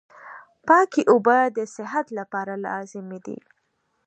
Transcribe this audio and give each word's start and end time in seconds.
پاکي 0.67 1.03
اوبه 1.11 1.37
د 1.57 1.59
صحت 1.75 2.07
لپاره 2.17 2.53
لازمي 2.65 3.19
دي. 3.25 3.37